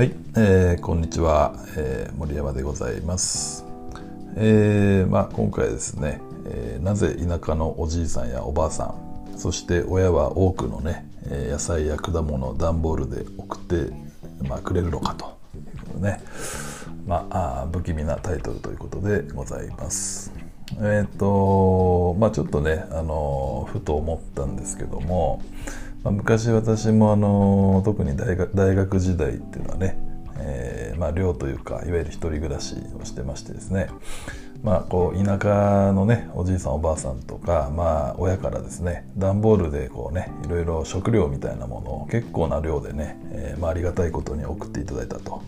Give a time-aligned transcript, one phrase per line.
[0.00, 3.66] はい、えー、こんにちは、えー、森山でございます。
[4.34, 13.92] えーまあ、今回ですね、えーなぜ田舎のおじいさんやおばあさんそして親は多くのね野菜や果物を段ボールで送って、
[14.48, 16.22] まあ、くれるのかということでね、
[17.06, 20.32] まあ、あ不気味なタイトルということでございます。
[20.80, 25.42] えっ、とまあちょっとね、あのふと思ったんですけども、
[26.02, 29.98] まあ、昔私もあの特に大学大学時代っていうのはね、
[30.38, 33.88] えーまあ、寮というかいわゆる一人暮らしをしてましてですね
[34.62, 45.42] まあこう田舎のねおじいさんおばあさんとかまあ親からですね段ボールでこうねいろいろ食料みたいなものを結構な量でね、えーまあ、ありがたいことに送っていただいたと、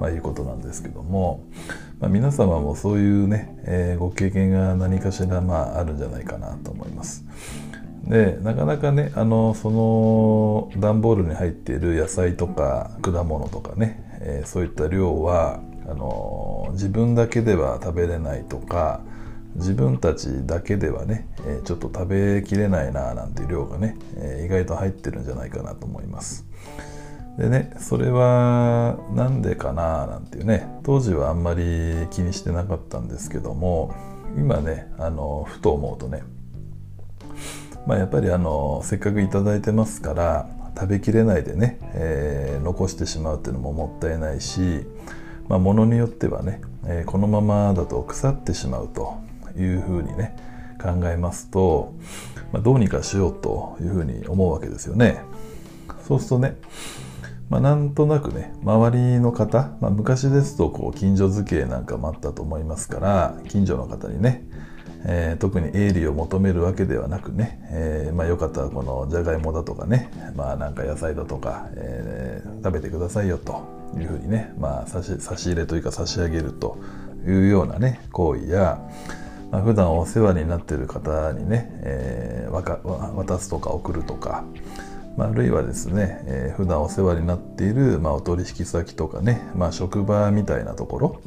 [0.00, 1.44] まあ、いうことなんですけども、
[2.00, 7.24] まあ、皆様もそういうね、えーご経験が何かしらまああるんじゃないかなと思います。
[8.06, 19.00] でなかなかねあのその段ボールに入っている野菜とか果物とかね、えーそういった量はあの自分だけでは食べれないとか
[19.56, 26.46] 自分たちだけではね、えーちょっと食べきれないななんていう量がね、えー意外と入ってるんじゃないかなと思います。
[27.38, 33.94] でねそれはなんでかななんていうね当時はあんまり気にしてなかったんですけども
[34.38, 36.22] 今ねあのふと思うとね
[37.86, 44.84] まあ、やっぱりあのせっかく頂いただいてますから食べきれないでね、えー残してしまうっていうのももったいないし、
[45.48, 49.16] まあ、ものによってはね、えーこのままだと腐ってしまうと
[49.56, 50.36] いうふうにね
[50.82, 51.94] 考えますと、
[52.52, 55.22] まあ、どうにかしようというふうに思うわけですよね。
[56.06, 56.56] そうするとね
[57.48, 64.42] まあ、なんとなくね周りの方、まあ、昔ですとこう近所付けなんかもあったと思いますから近所の方にね、
[65.04, 73.64] えー特に営利を求めるわけではなくね、えーまあ、よかったらこのじゃがいもだとかね、まあ、なんか野菜だとか、えー食べてくださいよと
[73.96, 76.78] いうふうにね、まあ、差し差し入れというか差し上げると
[77.24, 78.80] いうようなね行為や、
[79.52, 84.44] まあ、普段お世話になっている方にね、え渡すとか送るとか、
[85.16, 91.20] まあ、あるいはですね、えー普段お世話になっている、まあ、お取引先とかね、まあ、職場みたいなところ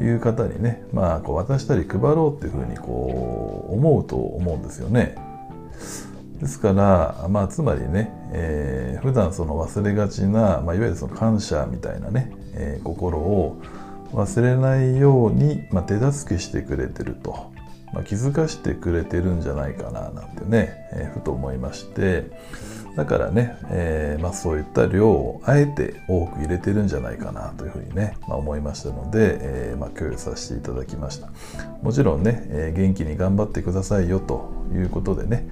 [0.00, 5.16] いう方にね、まあ、こう渡したり配ろうっていうふうにこう思うと思うんですよね。
[6.40, 13.60] ですから、まあ、つまりね、えー普段その忘れがちな、まあ、いわゆるその感謝みたいなね、えー心を
[14.12, 17.52] 忘れないように、まあ、手助けしてくれてると、
[17.92, 22.30] まあ、気づかしてくれてるんじゃないかななんてね、えーふと思いまして
[22.96, 31.28] だからね、えーまあ、そういった量をあえて多く入れてるんじゃないかなというふうにね、まあ、思いましたので、えーまあ、共有させていただきました。
[31.82, 35.48] もちろんね、えー元気に頑張ってくださいよということでね、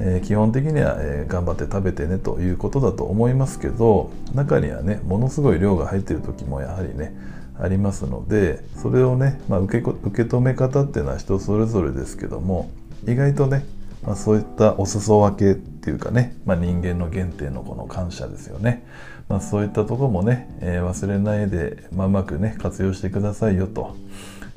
[0.00, 7.14] えー基本的には、えー頑張って食べてねということだと思いますけど中にはねものすごい量が入っている時もやはりね
[7.58, 12.70] ありますのでそれをね、まあ、受け受け止め方っていうのは人それぞれですけども
[13.06, 13.64] 意外とね、
[14.02, 18.84] まあ、そういったお裾分けっていうかね、まあ、人間の原点のこの感謝ですよね、
[19.28, 23.94] まあ、そういったところもね、えー忘れないで、まあ、うまくね活用してくださいよと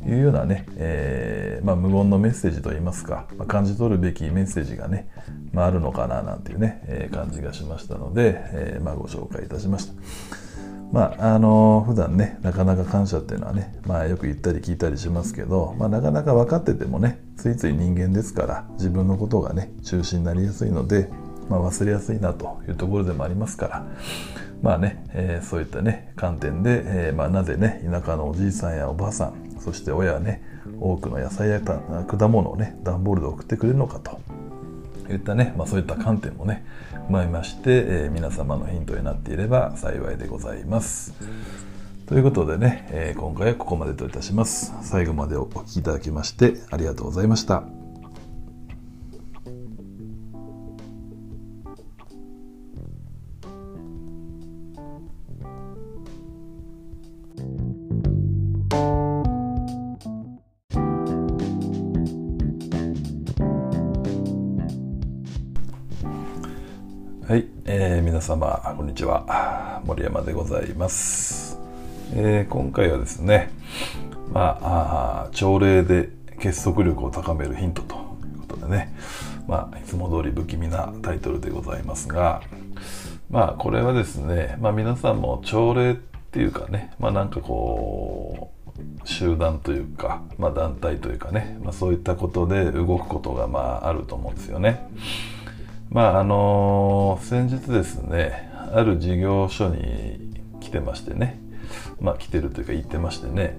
[0.08, 5.08] いうようなね、えーまあ、無言のメッセージといいますか、まあ、感じ取るべきメッセージがね、
[5.54, 10.49] まあ、あるのかななんていうね、えー感じがしましたので、えーまあ、ご紹介いたしました。
[10.92, 21.10] まあ、あの普段ねなかなか感謝っていうのはね、まあ、よく言ったり聞いたりしますけど、まあ、なかなか分かっててもねついつい人間ですから自分のことがね中心になりやすいので、
[21.48, 23.86] まあ、忘れやすいなというところでもありますから
[24.64, 30.44] まあね、えーそういったね観点で、えーまあ、なぜね田舎のおじいさんやおばあさんそして親はね
[30.82, 34.20] 多くの野菜や果物をね段ボールで送ってくれるのかと
[35.10, 36.66] いったね、まあ、そういった観点もね
[37.12, 41.14] まいまして、えー皆様のヒントになっていれば幸いでございます。
[42.08, 44.74] ということでね、えー今回はここまでといたします。
[44.82, 47.79] 最後までお聴きいただきましてありがとうございました。
[67.72, 69.84] えー皆様こんにちは。
[69.86, 71.56] 森山でございます、
[72.16, 73.52] えー今回はですね
[74.34, 77.94] まああ朝礼で結束力を高めるヒントと
[78.26, 78.96] いうことでね。
[79.48, 82.42] まあいつも通り不気味なタイトルでございますが
[83.30, 94.90] まあこれはですねまあ皆さんも朝礼っていうかねまあなんかこう集団というか、まあ、団体というかね、まあ、そういったことで動くことがまああると思うんですよね。
[95.90, 101.40] まああの先日ですねある事業所に来てましてね。
[102.00, 103.58] まあ来てるというか行ってましてね。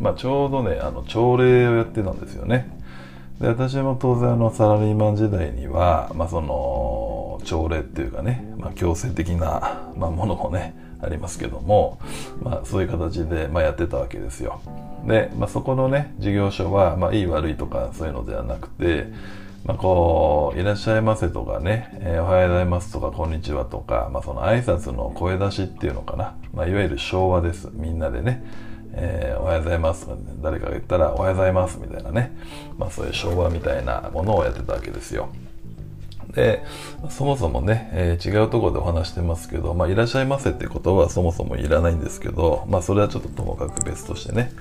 [0.00, 2.68] まあちょうどねあの朝礼をやってたんですよね。
[3.40, 12.00] で私も当然あのサラリーマン時代にはまあその朝礼っていうかね、まあ、強制的な、まあ、ものもねありますけども、
[12.42, 14.60] まあ、そういう形で、まあ、やってたわけですよ。
[15.06, 19.06] で、まあ、そこのね事業所は、まあ、いい悪いとかそういうのではなくて
[19.64, 26.36] まあ、こう、いらっしゃいませとかね、えー、おはようございますとか、こんにちはとか、まあ、その挨拶の声出しっていうのかな。
[26.54, 27.68] まあ、いわゆる昭和です。
[27.72, 28.42] みんなでね。
[28.92, 30.08] えー、おはようございます、
[30.42, 32.36] 誰かが言ったら、おはようございますみたいなね。
[32.78, 35.28] まあ、そういう昭和みたいなものをやってたわけですよ。
[36.34, 36.62] で、
[37.08, 44.52] そもそもね、えー、違うところでお話してますけど、まあ、いらっしゃいませってことはそもそもいらないんですけど、まあ、それはちょっとともかく別としてね、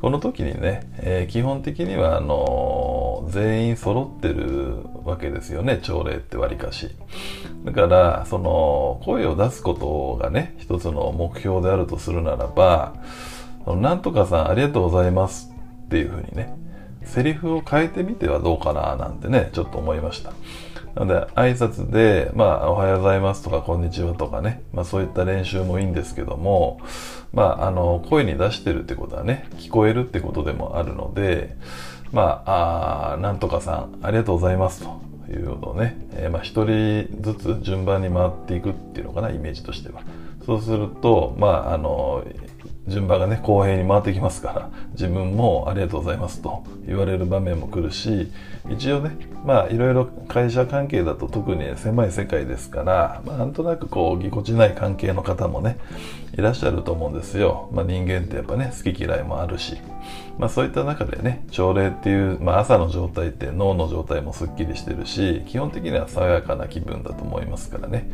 [0.00, 6.90] この時にね、えー、基本的には、あの全員揃ってるわけですよね、朝礼ってわりかし。
[7.64, 12.94] だから、その、声を出すことがね、一つの目標であるとするならば、
[13.66, 15.50] なんとかさんありがとうございます
[15.86, 16.54] っていうふうにね、
[17.04, 20.32] セリフを変えてみてはどうかななんてね、ちょっと思いました。
[20.94, 26.80] なので、挨拶で、まあ、おはようございますとか、こんにちはとかね、まあ、そういった練習もいいんですけども、
[27.32, 31.56] まあ、あの、声に出してるってことはね、聞こえるってことでもあるので、
[32.14, 40.02] まあ、あなんとかさん、ありがとうございますというのをね、えー、まあ、一人ずつ順番に回っていくっていうのかな、イメージとしては。
[40.46, 42.24] そうすると、まあ、あの、
[42.86, 48.30] 順番がね、公平に回ってきますから、自分もありがとうございますと言われる場面も来るし、
[48.68, 55.78] 一応ね、まあいろいろ会社関係だと特に狭い世界ですから、まあなんとなくこうぎこちない関係の方もね、
[56.36, 57.70] いらっしゃると思うんですよ。
[57.72, 59.76] まあ人間ってやっぱね、好き嫌いもあるし。
[60.38, 68.10] まあそういった中でね、朝礼っていう、まあ朝の状態って脳の状態もすっきりしてるし、基本的には爽やかな気分だと思いますからね。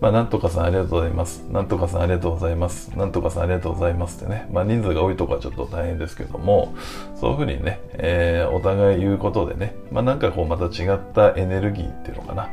[0.00, 1.44] まあなんとかさんありがとうございます。
[1.50, 2.88] なんとかさんありがとうございます。
[2.96, 4.48] なんとかさんありがとうございますってね。
[4.52, 6.74] まあ人数が多いとこはちょっと大変ですけども、
[7.16, 12.48] そういうふうにね、えー、お互い言うことでね、まあなんかこうまた違ったエネルギーっていうのかな。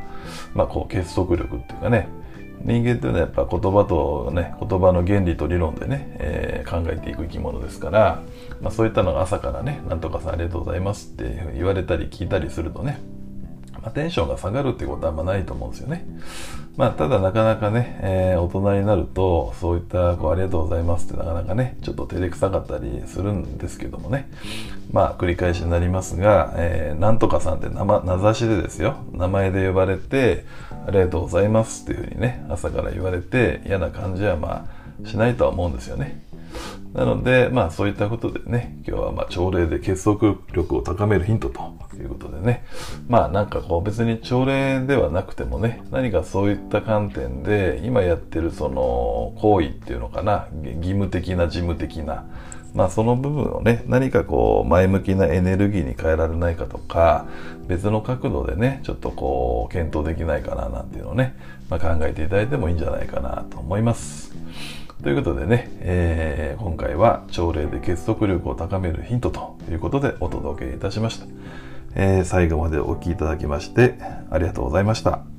[0.54, 2.08] まあこう結束力っていうかね、
[2.62, 8.22] 人間っていうのはやっぱ言葉とね言葉の原理と理論でね、えー、考えていく生き物ですから、
[8.60, 12.98] まあ、そういったのが朝からね「なんとかさんありがとうございます」って言われたり聞いたりするとね、
[13.82, 16.06] まあ、テンションが下がるってことはあんまないと思うんですよね。
[16.76, 24.30] まあ、ただなかなかね、えー、大人になると、そういったこう、ありがとうございますってなかなかね、ちょっと照れくさかったりするんですけどもね。
[24.92, 30.44] まあ、繰り返しになりますが、えー、なんとかさんって名名指しでですよ、名前で呼ばれて、
[30.86, 34.66] ありがとうございますっていうふうにね、朝から言われて、嫌な感じはま
[35.04, 36.22] あ、しないとは思うんですよね。
[36.94, 41.60] なので、まあそういったことでね、今日はまあ朝礼で結束力を高めるヒントと
[42.00, 42.64] ということでね、
[43.08, 52.24] まあなんかこう別に朝礼ではなくてもね、何かそういった観点で今やってるその行為っていうのかな、義務的な事務的な、
[52.72, 57.26] まあその部分をね、何かこう前向きなエネルギーに変えられないかとか、
[57.68, 61.36] 別の角度でね、ちょっとこう検討できないかななんていうのをね、
[61.68, 64.32] まあ、考えていただいてもいいんじゃないかなと思います。
[65.02, 71.26] ということでね、えー、今回は朝礼で結束力を高めるヒントということでお届けいたしました。
[71.94, 73.96] えー、最後までお聴きいただきまして
[74.30, 75.29] ありがとうございました。